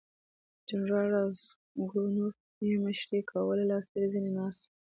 جنرال 0.67 1.07
راسګونوف 1.15 2.35
یې 2.67 2.75
مشري 2.85 3.19
کوله 3.29 3.63
لاس 3.71 3.85
تر 3.91 4.03
زنې 4.11 4.31
ناست 4.37 4.61
وو. 4.65 4.69